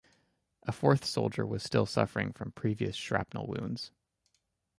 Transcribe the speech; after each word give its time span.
A 0.63 0.71
fourth 0.71 1.05
soldier 1.05 1.45
was 1.45 1.61
still 1.61 1.85
suffering 1.85 2.31
from 2.33 2.53
previous 2.53 2.95
shrapnel 2.95 3.45
wounds. 3.45 3.91